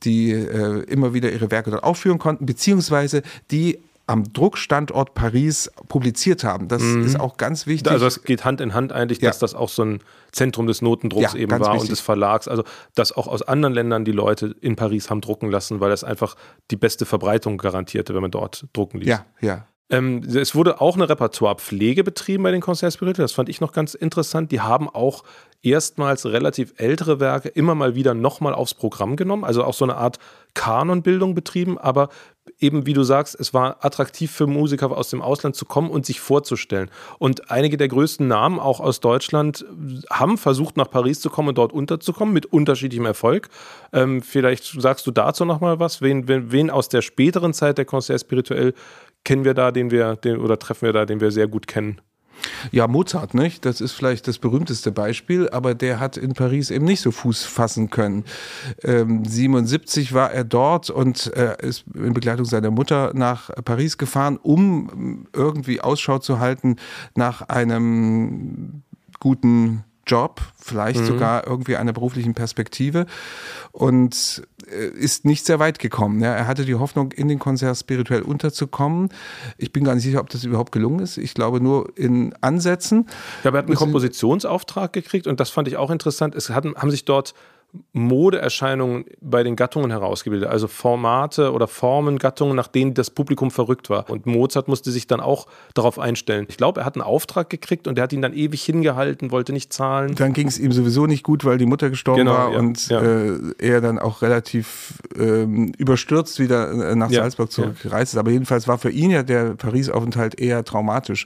[0.04, 6.44] die äh, immer wieder ihre Werke dort aufführen konnten, beziehungsweise die am Druckstandort Paris publiziert
[6.44, 6.68] haben.
[6.68, 7.06] Das mhm.
[7.06, 7.92] ist auch ganz wichtig.
[7.92, 10.00] Also es geht Hand in Hand eigentlich, dass das auch so ein
[10.32, 11.82] Zentrum des Notendrucks ja, eben war wichtig.
[11.82, 12.48] und des Verlags.
[12.48, 12.64] Also
[12.94, 16.36] dass auch aus anderen Ländern die Leute in Paris haben drucken lassen, weil das einfach
[16.72, 19.10] die beste Verbreitung garantierte, wenn man dort drucken ließ.
[19.10, 19.66] Ja, ja.
[19.90, 23.24] Ähm, es wurde auch eine Repertoirepflege betrieben bei den Concerts Spirituel.
[23.24, 24.52] Das fand ich noch ganz interessant.
[24.52, 25.24] Die haben auch
[25.62, 29.98] erstmals relativ ältere Werke immer mal wieder nochmal aufs Programm genommen, also auch so eine
[29.98, 30.20] Art
[30.54, 32.10] Kanonbildung betrieben, aber
[32.60, 36.06] eben wie du sagst, es war attraktiv für Musiker aus dem Ausland zu kommen und
[36.06, 36.90] sich vorzustellen.
[37.18, 39.66] Und einige der größten Namen, auch aus Deutschland,
[40.10, 43.50] haben versucht, nach Paris zu kommen und dort unterzukommen, mit unterschiedlichem Erfolg.
[43.92, 46.02] Ähm, vielleicht sagst du dazu nochmal was.
[46.02, 48.74] Wen, wen, wen, aus der späteren Zeit der Concert spirituell
[49.26, 52.00] kennen wir da, den wir, den, oder treffen wir da, den wir sehr gut kennen?
[52.72, 53.66] Ja, Mozart, nicht?
[53.66, 57.44] Das ist vielleicht das berühmteste Beispiel, aber der hat in Paris eben nicht so Fuß
[57.44, 58.26] fassen können.
[58.84, 64.38] Ähm, 77 war er dort und äh, ist in Begleitung seiner Mutter nach Paris gefahren,
[64.38, 66.76] um irgendwie Ausschau zu halten
[67.16, 68.84] nach einem
[69.20, 71.06] guten Job, vielleicht mhm.
[71.06, 73.08] sogar irgendwie einer beruflichen Perspektive
[73.72, 76.22] und ist nicht sehr weit gekommen.
[76.22, 79.10] Ja, er hatte die Hoffnung, in den Konzert spirituell unterzukommen.
[79.58, 81.18] Ich bin gar nicht sicher, ob das überhaupt gelungen ist.
[81.18, 83.08] Ich glaube nur in Ansätzen.
[83.44, 86.36] Ja, aber er hat einen Kompositionsauftrag gekriegt und das fand ich auch interessant.
[86.36, 87.34] Es hatten, haben sich dort
[87.94, 93.90] Modeerscheinungen bei den Gattungen herausgebildet, also Formate oder Formen, Gattungen, nach denen das Publikum verrückt
[93.90, 94.10] war.
[94.10, 96.46] Und Mozart musste sich dann auch darauf einstellen.
[96.50, 99.54] Ich glaube, er hat einen Auftrag gekriegt und er hat ihn dann ewig hingehalten, wollte
[99.54, 100.16] nicht zahlen.
[100.16, 102.88] Dann ging es ihm sowieso nicht gut, weil die Mutter gestorben genau, war ja, und
[102.88, 103.02] ja.
[103.02, 104.55] Äh, er dann auch relativ
[105.18, 108.20] ähm, überstürzt wieder äh, nach ja, Salzburg zurückgereist ist.
[108.20, 111.26] Aber jedenfalls war für ihn ja der Paris-Aufenthalt eher traumatisch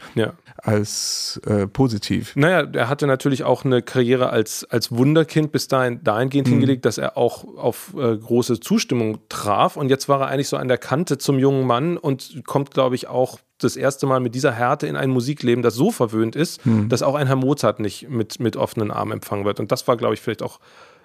[0.57, 2.35] als äh, positiv.
[2.35, 6.51] Naja, er hatte natürlich auch eine Karriere als, als Wunderkind bis dahin dahingehend dahingehend mhm.
[6.51, 9.77] hingelegt, dass er auch auf äh, große Zustimmung traf.
[9.77, 12.95] Und jetzt war er eigentlich so an der Kante zum jungen Mann und kommt, glaube
[12.95, 16.65] ich, auch das erste Mal mit dieser Härte in ein Musikleben, das so verwöhnt ist,
[16.65, 16.87] mhm.
[16.89, 19.59] dass auch ein Herr Mozart nicht mit, mit offenen Armen empfangen wird.
[19.59, 20.59] Und das war, glaube ich, vielleicht auch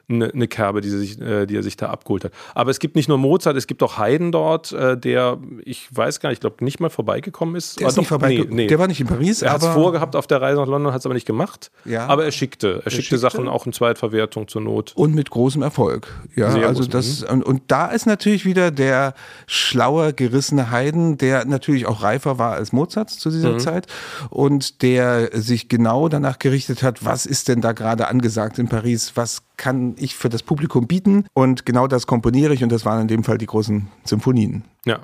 [0.09, 2.33] eine, eine Kerbe, die, sich, äh, die er sich da abgeholt hat.
[2.55, 6.21] Aber es gibt nicht nur Mozart, es gibt auch Haydn dort, äh, der, ich weiß
[6.21, 7.81] gar nicht, ich glaube, nicht mal vorbeigekommen ist.
[7.81, 8.67] Der, ist nicht vorbei, nee, nee.
[8.67, 9.43] der war nicht in Paris.
[9.43, 11.71] Er hat es vorgehabt auf der Reise nach London, hat es aber nicht gemacht.
[11.85, 12.07] Ja.
[12.07, 12.67] Aber er schickte.
[12.67, 14.93] Er, er schickte, schickte, Sachen auch in Zweitverwertung zur Not.
[14.95, 16.09] Und mit großem Erfolg.
[16.35, 19.15] Ja, Sehr also das, und, und da ist natürlich wieder der
[19.47, 23.59] schlaue, gerissene Haydn, der natürlich auch reifer war als Mozart zu dieser mhm.
[23.61, 23.87] Zeit
[24.31, 29.13] und der sich genau danach gerichtet hat, was ist denn da gerade angesagt in Paris,
[29.15, 33.03] was kann ich für das Publikum bieten und genau das komponiere ich und das waren
[33.03, 34.65] in dem Fall die großen Symphonien.
[34.85, 35.01] Ja.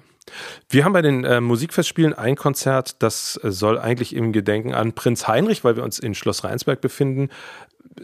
[0.69, 4.93] Wir haben bei den äh, Musikfestspielen ein Konzert, das äh, soll eigentlich im Gedenken an
[4.93, 7.31] Prinz Heinrich, weil wir uns in Schloss Rheinsberg befinden,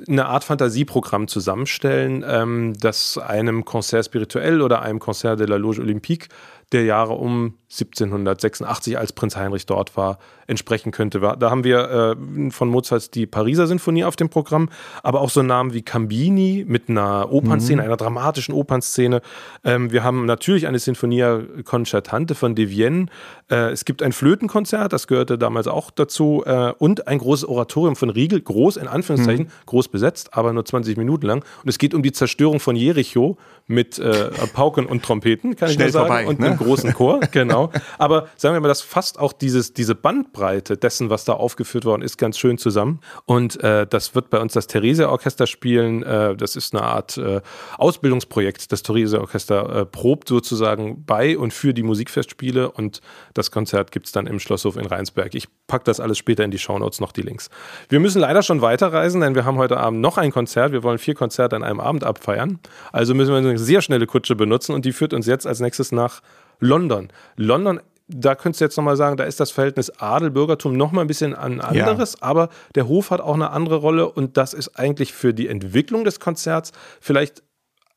[0.08, 5.80] eine Art Fantasieprogramm zusammenstellen, ähm, das einem Concert spirituell oder einem Concert de la Loge
[5.80, 6.28] Olympique
[6.72, 11.20] der Jahre um 1786, als Prinz Heinrich dort war, entsprechen könnte.
[11.20, 14.68] Da haben wir äh, von Mozart die Pariser Sinfonie auf dem Programm,
[15.02, 17.86] aber auch so Namen wie Cambini mit einer Opernszene, mhm.
[17.86, 19.20] einer dramatischen Opernszene.
[19.64, 23.06] Ähm, wir haben natürlich eine Sinfonia Concertante von De Vienne.
[23.50, 27.96] Äh, es gibt ein Flötenkonzert, das gehörte damals auch dazu, äh, und ein großes Oratorium
[27.96, 29.66] von Riegel, groß in Anführungszeichen, mhm.
[29.66, 31.44] groß besetzt, aber nur 20 Minuten lang.
[31.62, 35.88] Und es geht um die Zerstörung von Jericho mit äh, Pauken und Trompeten, kann Schnell
[35.88, 36.46] ich nur sagen, vorbei, und ne?
[36.46, 37.55] einem großen Chor, genau.
[37.98, 42.02] Aber sagen wir mal, das fasst auch dieses, diese Bandbreite dessen, was da aufgeführt worden
[42.02, 43.00] ist, ganz schön zusammen.
[43.24, 46.02] Und äh, das wird bei uns das Theresia-Orchester spielen.
[46.02, 47.40] Äh, das ist eine Art äh,
[47.78, 48.72] Ausbildungsprojekt.
[48.72, 53.00] Das Theresia-Orchester äh, probt sozusagen bei und für die Musikfestspiele und
[53.34, 55.34] das Konzert gibt es dann im Schlosshof in Rheinsberg.
[55.34, 57.50] Ich packe das alles später in die Shownotes noch die Links.
[57.88, 60.72] Wir müssen leider schon weiterreisen, denn wir haben heute Abend noch ein Konzert.
[60.72, 62.58] Wir wollen vier Konzerte an einem Abend abfeiern.
[62.92, 65.92] Also müssen wir eine sehr schnelle Kutsche benutzen und die führt uns jetzt als nächstes
[65.92, 66.20] nach
[66.58, 67.08] London.
[67.36, 71.34] London da könntest du jetzt nochmal sagen, da ist das Verhältnis Adel-Bürgertum nochmal ein bisschen
[71.34, 72.22] ein anderes, ja.
[72.22, 76.04] aber der Hof hat auch eine andere Rolle und das ist eigentlich für die Entwicklung
[76.04, 77.42] des Konzerts vielleicht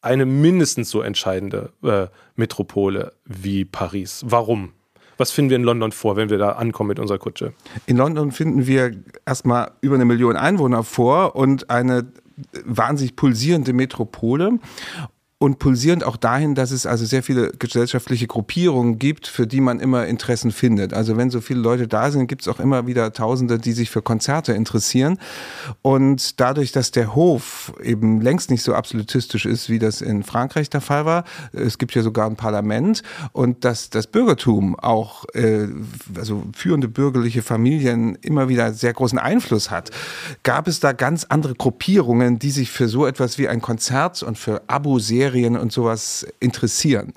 [0.01, 4.23] eine mindestens so entscheidende äh, Metropole wie Paris.
[4.25, 4.73] Warum?
[5.17, 7.53] Was finden wir in London vor, wenn wir da ankommen mit unserer Kutsche?
[7.85, 8.95] In London finden wir
[9.25, 12.07] erstmal über eine Million Einwohner vor und eine
[12.63, 14.59] wahnsinnig pulsierende Metropole
[15.41, 19.79] und pulsierend auch dahin, dass es also sehr viele gesellschaftliche Gruppierungen gibt, für die man
[19.79, 20.93] immer Interessen findet.
[20.93, 23.89] Also wenn so viele Leute da sind, gibt es auch immer wieder Tausende, die sich
[23.89, 25.17] für Konzerte interessieren.
[25.81, 30.69] Und dadurch, dass der Hof eben längst nicht so absolutistisch ist, wie das in Frankreich
[30.69, 31.23] der Fall war,
[31.53, 35.69] es gibt ja sogar ein Parlament und dass das Bürgertum auch, äh,
[36.17, 39.91] also führende bürgerliche Familien immer wieder sehr großen Einfluss hat,
[40.43, 44.37] gab es da ganz andere Gruppierungen, die sich für so etwas wie ein Konzert und
[44.37, 47.13] für Abo-Serien Serien und sowas interessieren.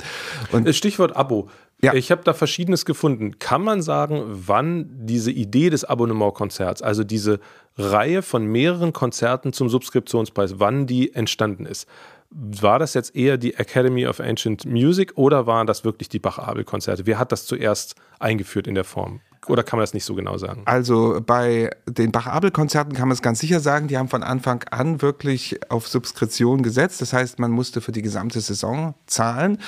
[0.53, 1.49] Und Stichwort Abo.
[1.83, 1.95] Ja.
[1.95, 3.41] Ich habe da Verschiedenes gefunden.
[3.41, 7.41] Kann man sagen, wann diese Idee des Abonnementkonzerts, also diese
[7.77, 11.89] Reihe von mehreren Konzerten zum Subskriptionspreis, wann die entstanden ist?
[12.31, 17.05] War das jetzt eher die Academy of Ancient Music oder waren das wirklich die Bach-Abel-Konzerte?
[17.05, 19.21] Wer hat das zuerst eingeführt in der Form?
[19.49, 20.63] Oder kann man das nicht so genau sagen?
[20.67, 25.03] Also bei den Bach-Abel-Konzerten kann man es ganz sicher sagen, die haben von Anfang an
[25.03, 27.01] wirklich auf Subskription gesetzt.
[27.01, 29.59] Das heißt, man musste für die gesamte Saison zahlen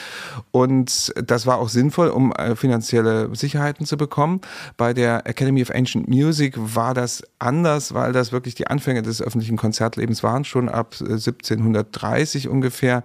[0.52, 4.40] und das war auch sinnvoll, um äh, finanzielle Sicherheiten zu bekommen.
[4.76, 9.20] Bei der Academy of Ancient Music war das anders, weil das wirklich die Anfänge des
[9.20, 13.02] öffentlichen Konzertlebens waren, schon ab 1730 äh, ungefähr.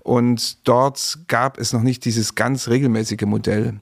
[0.00, 3.80] Und dort gab es noch nicht dieses ganz regelmäßige Modell.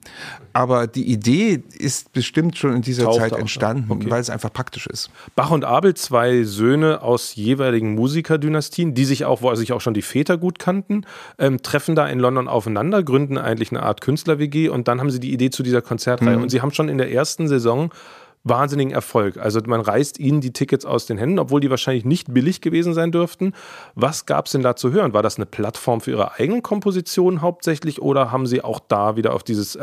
[0.53, 4.11] Aber die Idee ist bestimmt schon in dieser Zeit entstanden, okay.
[4.11, 5.09] weil es einfach praktisch ist.
[5.35, 9.95] Bach und Abel, zwei Söhne aus jeweiligen Musikerdynastien, die sich auch, wo sich auch schon
[9.95, 11.07] die Väter gut kannten,
[11.39, 15.19] ähm, treffen da in London aufeinander, gründen eigentlich eine Art Künstler-WG und dann haben sie
[15.19, 16.37] die Idee zu dieser Konzertreihe.
[16.37, 16.43] Mhm.
[16.43, 17.89] Und sie haben schon in der ersten Saison
[18.43, 19.37] wahnsinnigen Erfolg.
[19.37, 22.93] Also man reißt ihnen die Tickets aus den Händen, obwohl die wahrscheinlich nicht billig gewesen
[22.93, 23.53] sein dürften.
[23.95, 25.13] Was gab es denn da zu hören?
[25.13, 29.33] War das eine Plattform für ihre eigenen Kompositionen hauptsächlich oder haben sie auch da wieder
[29.33, 29.75] auf dieses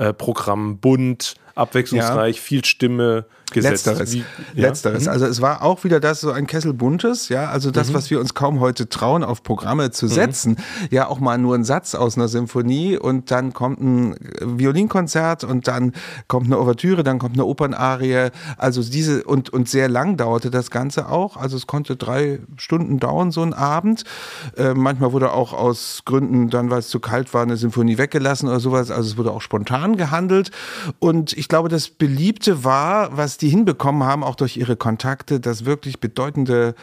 [0.00, 2.42] Erfolgsprogramm bunt, abwechslungsreich, ja.
[2.42, 3.86] viel Stimme, gesetzt.
[3.86, 4.12] Letzteres.
[4.12, 4.68] Wie, ja?
[4.68, 5.04] Letzteres.
[5.04, 5.10] Mhm.
[5.10, 7.94] Also es war auch wieder das so ein Kessel buntes, ja, also das, mhm.
[7.94, 10.10] was wir uns kaum heute trauen, auf Programme zu mhm.
[10.10, 10.50] setzen.
[10.52, 10.88] Mhm.
[10.90, 15.68] Ja, auch mal nur ein Satz aus einer Symphonie und dann kommt ein Violinkonzert und
[15.68, 15.92] dann
[16.28, 18.30] kommt eine Ouvertüre, dann kommt eine Opernarie.
[18.56, 21.36] Also diese und, und sehr lang dauerte das Ganze auch.
[21.36, 24.04] Also es konnte drei Stunden dauern, so ein Abend.
[24.56, 28.48] Äh, manchmal wurde auch aus Gründen, dann weil es zu kalt war, eine Symphonie weggelassen
[28.48, 28.90] oder sowas.
[28.90, 30.50] Also es wurde auch spontan gehandelt.
[30.98, 35.64] Und ich glaube, das Beliebte war, was die hinbekommen haben, auch durch ihre Kontakte, dass
[35.64, 36.74] wirklich bedeutende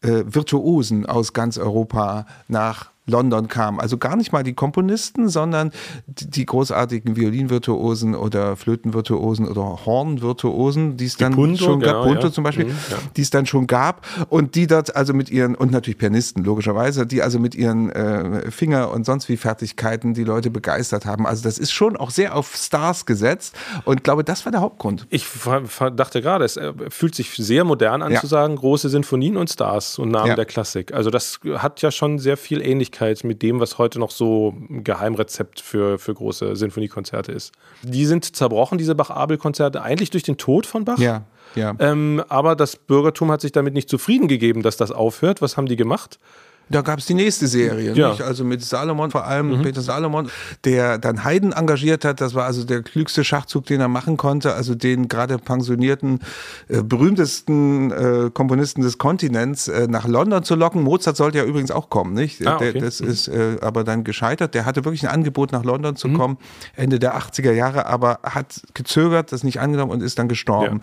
[0.00, 3.80] äh, Virtuosen aus ganz Europa nach London kam.
[3.80, 5.72] Also gar nicht mal die Komponisten, sondern
[6.06, 12.26] die großartigen Violinvirtuosen oder Flötenvirtuosen oder Hornvirtuosen, die es dann Punto, schon gab, genau, Punto
[12.28, 12.32] ja.
[12.32, 12.96] zum Beispiel, mhm, ja.
[13.16, 17.06] die es dann schon gab und die dort also mit ihren, und natürlich Pianisten logischerweise,
[17.06, 21.26] die also mit ihren äh, Finger und sonst wie Fertigkeiten die Leute begeistert haben.
[21.26, 25.06] Also das ist schon auch sehr auf Stars gesetzt und glaube, das war der Hauptgrund.
[25.10, 25.26] Ich
[25.96, 28.20] dachte gerade, es äh, fühlt sich sehr modern an ja.
[28.20, 30.92] zu sagen, große Sinfonien und Stars und Namen der Klassik.
[30.92, 34.54] Also das hat ja schon sehr viel Ähnlichkeit Ähnlichkeit mit dem, was heute noch so
[34.70, 37.52] ein Geheimrezept für, für große Sinfoniekonzerte ist.
[37.82, 40.98] Die sind zerbrochen, diese Bach-Abel-Konzerte, eigentlich durch den Tod von Bach.
[40.98, 41.22] Ja,
[41.54, 41.74] ja.
[41.78, 45.40] Ähm, aber das Bürgertum hat sich damit nicht zufrieden gegeben, dass das aufhört.
[45.42, 46.18] Was haben die gemacht?
[46.70, 48.10] Da gab es die nächste Serie, ja.
[48.10, 48.22] nicht?
[48.22, 49.62] also mit Salomon, vor allem mhm.
[49.62, 50.30] Peter Salomon,
[50.64, 52.20] der dann Haydn engagiert hat.
[52.20, 54.54] Das war also der klügste Schachzug, den er machen konnte.
[54.54, 56.20] Also den gerade pensionierten,
[56.68, 60.82] äh, berühmtesten äh, Komponisten des Kontinents äh, nach London zu locken.
[60.82, 62.46] Mozart sollte ja übrigens auch kommen, nicht?
[62.46, 62.72] Ah, okay.
[62.72, 63.08] der, das mhm.
[63.08, 64.54] ist äh, aber dann gescheitert.
[64.54, 66.16] Der hatte wirklich ein Angebot, nach London zu mhm.
[66.16, 66.38] kommen,
[66.76, 70.80] Ende der 80er Jahre, aber hat gezögert, das nicht angenommen und ist dann gestorben.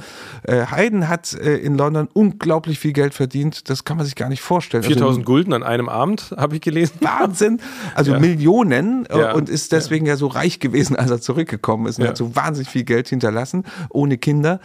[0.48, 0.54] Ja.
[0.54, 3.69] Äh, Haydn hat äh, in London unglaublich viel Geld verdient.
[3.69, 4.84] Das kann man sich gar nicht vorstellen.
[4.84, 6.96] 4000 also, Gulden an einem einem Abend, habe ich gelesen.
[7.02, 7.60] Wahnsinn.
[7.94, 8.20] Also ja.
[8.20, 9.34] Millionen äh, ja.
[9.34, 10.14] und ist deswegen ja.
[10.14, 10.18] ja.
[10.18, 14.18] so reich gewesen, als er zurückgekommen ist und hat so wahnsinnig viel Geld hinterlassen, ohne
[14.18, 14.60] Kinder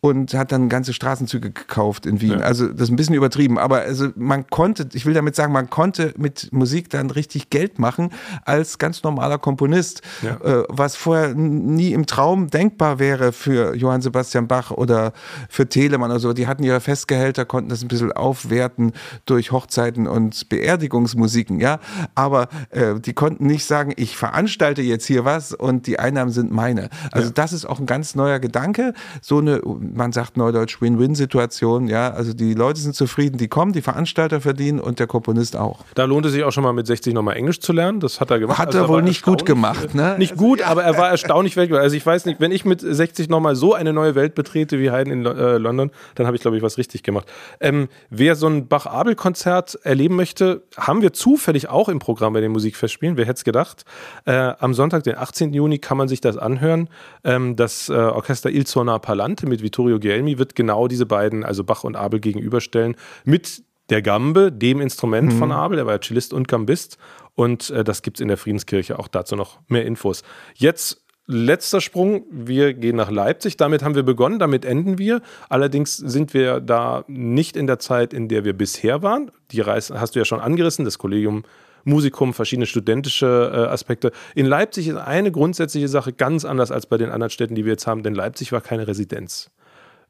[0.00, 2.42] und hat dann ganze Straßenzüge gekauft in Wien.
[2.42, 5.70] Also das ist ein bisschen übertrieben, aber also man konnte, ich will damit sagen, man
[5.70, 8.10] konnte mit Musik dann richtig Geld machen
[8.44, 14.46] als ganz normaler Komponist, äh, was vorher nie im Traum denkbar wäre für Johann Sebastian
[14.46, 15.12] Bach oder
[15.48, 16.32] für Telemann oder so.
[16.32, 18.92] Die hatten ihre Festgehälter, konnten das ein bisschen aufwerten
[19.26, 21.80] durch Hochzeiten und Beerdigungsmusiken, ja,
[22.14, 26.52] aber äh, die konnten nicht sagen, ich veranstalte jetzt hier was und die Einnahmen sind
[26.52, 26.88] meine.
[27.10, 27.32] Also ja.
[27.34, 32.32] das ist auch ein ganz neuer Gedanke, so eine, man sagt neudeutsch Win-Win-Situation, ja, also
[32.32, 35.84] die Leute sind zufrieden, die kommen, die Veranstalter verdienen und der Komponist auch.
[35.94, 38.30] Da lohnt es sich auch schon mal mit 60 nochmal Englisch zu lernen, das hat
[38.30, 38.58] er gemacht.
[38.58, 40.16] Hat also er wohl nicht gut gemacht, ne?
[40.18, 41.72] Nicht gut, aber er war erstaunlich weg.
[41.72, 44.90] Also ich weiß nicht, wenn ich mit 60 nochmal so eine neue Welt betrete wie
[44.90, 47.26] Haydn in äh, London, dann habe ich glaube ich was richtig gemacht.
[47.60, 52.40] Ähm, wer so ein Bach-Abel-Konzert erleben möchte, möchte, haben wir zufällig auch im Programm bei
[52.40, 53.16] den Musikfestspielen.
[53.16, 53.84] Wer hätte es gedacht?
[54.24, 55.52] Äh, am Sonntag, den 18.
[55.52, 56.88] Juni, kann man sich das anhören.
[57.22, 61.62] Ähm, das äh, Orchester Il Suona Palante mit Vittorio Guelmi wird genau diese beiden, also
[61.62, 62.96] Bach und Abel, gegenüberstellen.
[63.24, 65.38] Mit der Gambe, dem Instrument mhm.
[65.38, 66.98] von Abel, der war ja Cellist und Gambist.
[67.34, 68.98] Und äh, das gibt es in der Friedenskirche.
[68.98, 70.22] Auch dazu noch mehr Infos.
[70.54, 73.56] Jetzt letzter Sprung, wir gehen nach Leipzig.
[73.56, 75.22] Damit haben wir begonnen, damit enden wir.
[75.48, 79.30] Allerdings sind wir da nicht in der Zeit, in der wir bisher waren.
[79.50, 81.44] Die Reise hast du ja schon angerissen, das Kollegium
[81.84, 84.10] Musikum, verschiedene studentische äh, Aspekte.
[84.34, 87.72] In Leipzig ist eine grundsätzliche Sache ganz anders als bei den anderen Städten, die wir
[87.72, 89.50] jetzt haben, denn Leipzig war keine Residenz.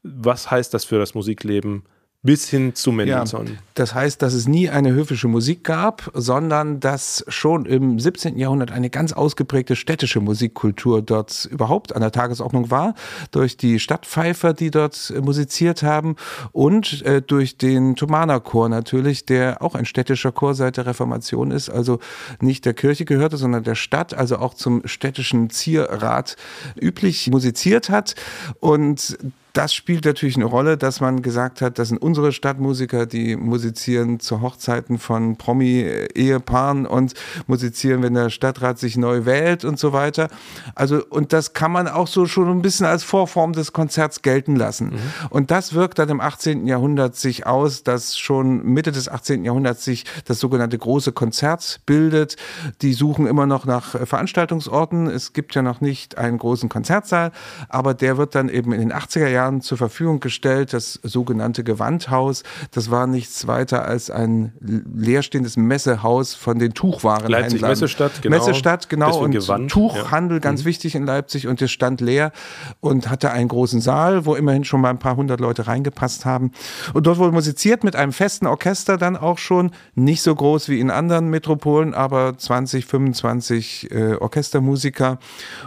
[0.01, 1.83] Was heißt das für das Musikleben
[2.25, 3.47] bis hin zu Mendelssohn.
[3.47, 8.37] Ja, das heißt, dass es nie eine höfische Musik gab, sondern dass schon im 17.
[8.37, 12.95] Jahrhundert eine ganz ausgeprägte städtische Musikkultur dort überhaupt an der Tagesordnung war,
[13.31, 16.15] durch die Stadtpfeifer, die dort musiziert haben
[16.51, 21.69] und äh, durch den Thomanerchor natürlich, der auch ein städtischer Chor seit der Reformation ist,
[21.69, 21.99] also
[22.41, 26.37] nicht der Kirche gehörte, sondern der Stadt, also auch zum städtischen Zierrat
[26.75, 28.15] üblich musiziert hat
[28.59, 29.17] und
[29.55, 34.19] das spielt natürlich eine Rolle, dass man gesagt hat, das sind unsere Stadtmusiker, die musizieren
[34.19, 37.13] zu Hochzeiten von Promi-Ehepaaren und
[37.47, 40.27] musizieren, wenn der Stadtrat sich neu wählt und so weiter.
[40.75, 44.57] Also, und das kann man auch so schon ein bisschen als Vorform des Konzerts gelten
[44.57, 44.87] lassen.
[44.87, 44.99] Mhm.
[45.29, 46.67] Und das wirkt dann im 18.
[46.67, 49.45] Jahrhundert sich aus, dass schon Mitte des 18.
[49.45, 52.35] Jahrhunderts sich das sogenannte große Konzert bildet.
[52.81, 55.07] Die suchen immer noch nach Veranstaltungsorten.
[55.07, 57.31] Es gibt ja noch nicht einen großen Konzertsaal,
[57.69, 61.63] aber der wird dann eben in den 80er Jahren Jahren zur Verfügung gestellt, das sogenannte
[61.63, 62.43] Gewandhaus.
[62.71, 67.29] Das war nichts weiter als ein leerstehendes Messehaus von den Tuchwaren.
[67.29, 68.37] Leipzig Messestadt, genau.
[68.37, 69.19] Messestadt, genau.
[69.19, 70.41] Und Gewand, Tuchhandel, ja.
[70.41, 70.65] ganz mhm.
[70.65, 71.47] wichtig in Leipzig.
[71.47, 72.31] Und es stand leer
[72.79, 76.51] und hatte einen großen Saal, wo immerhin schon mal ein paar hundert Leute reingepasst haben.
[76.93, 79.71] Und dort wurde musiziert mit einem festen Orchester dann auch schon.
[79.93, 85.19] Nicht so groß wie in anderen Metropolen, aber 20, 25 äh, Orchestermusiker.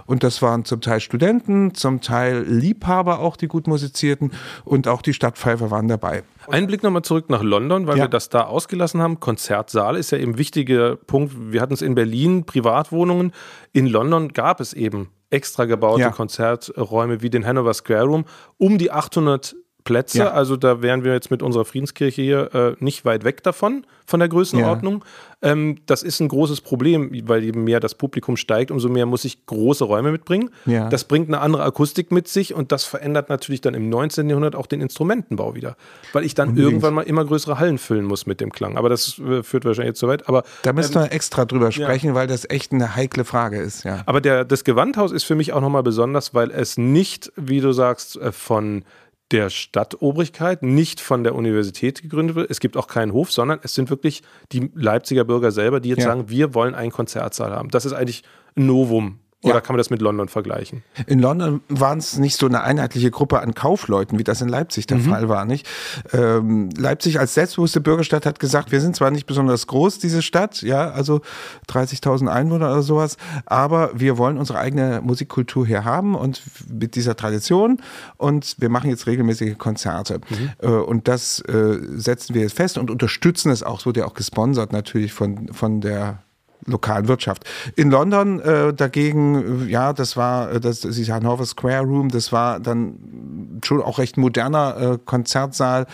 [0.07, 4.33] Und das waren zum Teil Studenten, zum Teil Liebhaber auch, die gut musizierten
[4.65, 6.25] und auch die Stadtpfeifer waren dabei.
[6.49, 8.05] Ein Blick nochmal zurück nach London, weil ja.
[8.05, 9.21] wir das da ausgelassen haben.
[9.21, 11.35] Konzertsaal ist ja eben ein wichtiger Punkt.
[11.53, 13.33] Wir hatten es in Berlin, Privatwohnungen.
[13.73, 16.11] In London gab es eben extra gebaute ja.
[16.11, 18.25] Konzerträume wie den Hanover Square Room
[18.57, 19.55] um die 800
[19.89, 20.19] Plätze.
[20.19, 20.33] Ja.
[20.33, 24.21] Also da wären wir jetzt mit unserer Friedenskirche hier äh, nicht weit weg davon, von
[24.21, 25.03] der Größenordnung.
[25.43, 25.53] Ja.
[25.53, 29.25] Ähm, das ist ein großes Problem, weil je mehr das Publikum steigt, umso mehr muss
[29.25, 30.51] ich große Räume mitbringen.
[30.67, 30.91] Ja.
[30.91, 34.29] Das bringt eine andere Akustik mit sich und das verändert natürlich dann im 19.
[34.29, 35.77] Jahrhundert auch den Instrumentenbau wieder.
[36.13, 36.73] Weil ich dann Unbedingt.
[36.73, 38.77] irgendwann mal immer größere Hallen füllen muss mit dem Klang.
[38.77, 40.29] Aber das äh, führt wahrscheinlich jetzt zu weit.
[40.29, 43.87] Aber, da müssen ähm, wir extra drüber sprechen, weil das echt eine heikle Frage ist.
[44.05, 47.73] Aber der, das Gewandhaus ist für mich auch nochmal besonders, weil es nicht, wie du
[47.73, 48.85] sagst, äh, von
[49.31, 52.51] der Stadtobrigkeit, nicht von der Universität gegründet wird.
[52.51, 56.01] Es gibt auch keinen Hof, sondern es sind wirklich die Leipziger Bürger selber, die jetzt
[56.01, 56.07] ja.
[56.07, 57.69] sagen, wir wollen einen Konzertsaal haben.
[57.69, 58.23] Das ist eigentlich
[58.57, 59.61] ein Novum oder ja.
[59.61, 60.83] kann man das mit London vergleichen?
[61.07, 64.89] In London waren es nicht so eine einheitliche Gruppe an Kaufleuten, wie das in Leipzig
[64.89, 65.03] der mhm.
[65.03, 65.69] Fall war, nicht?
[66.13, 70.63] Ähm, Leipzig als selbstbewusste Bürgerstadt hat gesagt, wir sind zwar nicht besonders groß, diese Stadt,
[70.63, 71.21] ja, also
[71.69, 77.15] 30.000 Einwohner oder sowas, aber wir wollen unsere eigene Musikkultur hier haben und mit dieser
[77.15, 77.81] Tradition
[78.17, 80.21] und wir machen jetzt regelmäßige Konzerte.
[80.29, 80.51] Mhm.
[80.59, 84.07] Äh, und das äh, setzen wir jetzt fest und unterstützen es auch, es wurde ja
[84.07, 86.25] auch gesponsert natürlich von, von der
[86.69, 87.45] lokalen Wirtschaft.
[87.77, 92.33] In London äh, dagegen, äh, ja, das war äh, das, das Hanover Square Room, das
[92.33, 95.87] war dann schon auch recht moderner äh, Konzertsaal,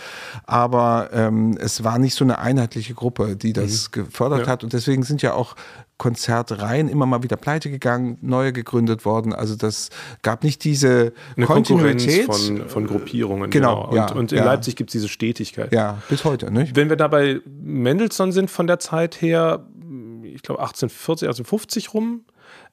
[0.45, 4.03] aber ähm, es war nicht so eine einheitliche Gruppe, die das mhm.
[4.03, 4.47] gefördert ja.
[4.47, 5.55] hat und deswegen sind ja auch
[5.97, 9.33] Konzertreihen immer mal wieder pleite gegangen, neue gegründet worden.
[9.33, 9.89] Also das
[10.23, 13.49] gab nicht diese Eine Kontinuität von, von Gruppierungen.
[13.49, 13.87] Genau.
[13.89, 13.89] genau.
[13.89, 14.43] Und, ja, und in ja.
[14.43, 15.71] Leipzig gibt es diese Stetigkeit.
[15.71, 16.51] Ja, bis heute.
[16.51, 16.75] Nicht?
[16.75, 19.65] Wenn wir da bei Mendelssohn sind von der Zeit her,
[20.35, 22.25] ich glaube 1840, 1850 rum.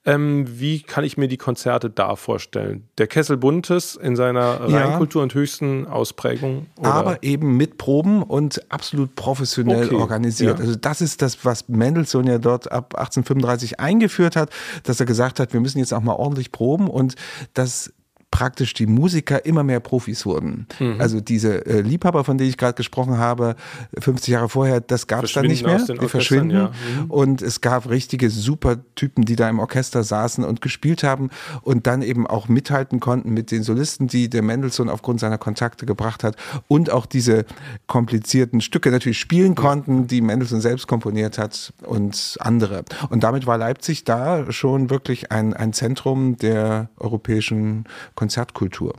[0.05, 2.88] Ähm, wie kann ich mir die Konzerte da vorstellen?
[2.98, 4.85] Der Kessel Buntes in seiner ja.
[4.85, 6.66] Reinkultur und höchsten Ausprägung?
[6.77, 6.92] Oder?
[6.92, 9.94] Aber eben mit Proben und absolut professionell okay.
[9.94, 10.59] organisiert.
[10.59, 10.64] Ja.
[10.64, 14.51] Also das ist das, was Mendelssohn ja dort ab 1835 eingeführt hat,
[14.83, 17.14] dass er gesagt hat, wir müssen jetzt auch mal ordentlich proben und
[17.55, 17.92] das
[18.33, 20.66] praktisch die Musiker immer mehr Profis wurden.
[20.81, 20.97] Mhm.
[20.99, 23.55] Also diese äh, Liebhaber, von denen ich gerade gesprochen habe,
[23.97, 25.79] 50 Jahre vorher, das gab es dann nicht mehr.
[25.79, 26.51] Die verschwinden.
[26.51, 26.73] Ja.
[26.99, 27.11] Mhm.
[27.11, 31.29] Und es gab richtige Supertypen, die da im Orchester saßen und gespielt haben
[31.61, 35.85] und dann eben auch mithalten konnten mit den Solisten, die der Mendelssohn aufgrund seiner Kontakte
[35.85, 36.37] gebracht hat
[36.68, 37.45] und auch diese
[37.87, 42.85] komplizierten Stücke natürlich spielen konnten, die Mendelssohn selbst komponiert hat und andere.
[43.11, 47.85] Und damit war Leipzig da schon wirklich ein, ein Zentrum der europäischen
[48.22, 48.94] Konzertkultur.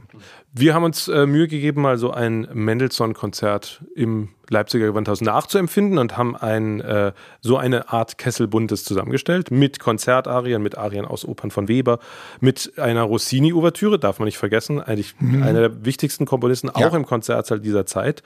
[0.52, 6.18] Wir haben uns äh, Mühe gegeben, mal so ein Mendelssohn-Konzert im Leipziger Gewandhaus nachzuempfinden und
[6.18, 11.70] haben ein, äh, so eine Art Kesselbuntes zusammengestellt mit Konzertarien, mit Arien aus Opern von
[11.70, 12.00] Weber,
[12.42, 15.42] mit einer Rossini-Ouvertüre, darf man nicht vergessen, eigentlich mhm.
[15.42, 16.86] einer der wichtigsten Komponisten ja.
[16.86, 18.24] auch im Konzertsaal dieser Zeit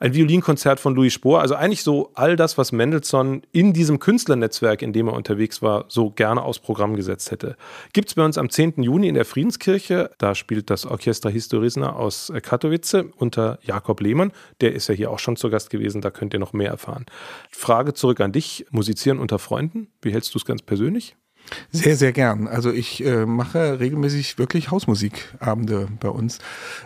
[0.00, 1.40] ein Violinkonzert von Louis Spohr.
[1.40, 5.84] Also eigentlich so all das, was Mendelssohn in diesem Künstlernetzwerk, in dem er unterwegs war,
[5.88, 7.56] so gerne aufs Programm gesetzt hätte.
[7.92, 8.82] Gibt es bei uns am 10.
[8.82, 10.10] Juni in der Friedenskirche.
[10.18, 14.32] Da spielt das Orchester Historisna aus Katowice unter Jakob Lehmann.
[14.60, 16.00] Der ist ja hier auch schon zu Gast gewesen.
[16.00, 17.06] Da könnt ihr noch mehr erfahren.
[17.50, 18.66] Frage zurück an dich.
[18.70, 19.88] Musizieren unter Freunden.
[20.02, 21.16] Wie hältst du es ganz persönlich?
[21.70, 22.48] Sehr, sehr gern.
[22.48, 26.38] Also ich äh, mache regelmäßig wirklich Hausmusikabende bei uns.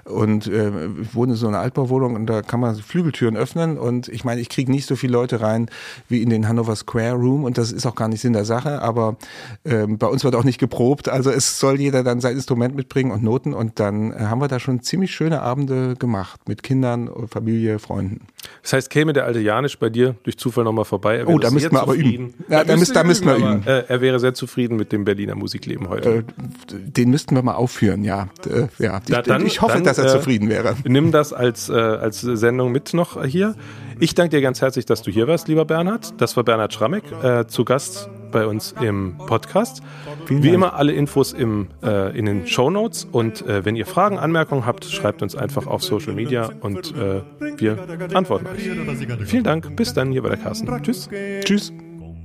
[0.05, 0.70] Und äh,
[1.01, 3.79] ich wohne in so einer Altbauwohnung und da kann man Flügeltüren öffnen.
[3.79, 5.68] Und ich meine, ich kriege nicht so viele Leute rein
[6.09, 7.44] wie in den Hannover Square Room.
[7.44, 8.83] Und das ist auch gar nicht Sinn der Sache.
[8.83, 9.16] Aber
[9.64, 11.09] äh, bei uns wird auch nicht geprobt.
[11.09, 13.55] Also es soll jeder dann sein Instrument mitbringen und Noten.
[13.55, 18.27] Und dann haben wir da schon ziemlich schöne Abende gemacht mit Kindern, Familie, Freunden.
[18.62, 21.25] Das heißt, käme der alte Janisch bei dir durch Zufall nochmal vorbei?
[21.27, 22.35] Oh, da müssten wir aber üben.
[22.48, 23.66] Ja, da, müsst, da müssten wir üben.
[23.66, 26.10] Äh, er wäre sehr zufrieden mit dem Berliner Musikleben heute.
[26.10, 26.22] Äh,
[26.68, 28.28] den müssten wir mal aufführen, ja.
[28.46, 29.00] Äh, ja.
[29.08, 30.76] Da, dann, ich hoffe, dann, dass er äh, zufrieden wäre.
[30.84, 33.54] Nimm das als, äh, als Sendung mit noch hier.
[33.98, 36.20] Ich danke dir ganz herzlich, dass du hier warst, lieber Bernhard.
[36.20, 39.82] Das war Bernhard Schrammeck, äh, zu Gast bei uns im Podcast.
[40.26, 40.54] Vielen Wie Dank.
[40.54, 44.66] immer alle Infos im, äh, in den Show Notes und äh, wenn ihr Fragen, Anmerkungen
[44.66, 47.22] habt, schreibt uns einfach auf Social Media und äh,
[47.58, 47.79] wir
[48.14, 49.29] antworten euch.
[49.29, 50.68] Vielen Dank, bis dann hier bei der Carsten.
[50.83, 51.08] Tschüss.
[51.44, 51.72] Tschüss.